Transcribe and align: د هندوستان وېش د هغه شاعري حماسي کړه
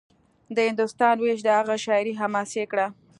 د 0.55 0.57
هندوستان 0.69 1.15
وېش 1.19 1.39
د 1.43 1.49
هغه 1.59 1.75
شاعري 1.85 2.13
حماسي 2.21 2.63
کړه 2.71 2.87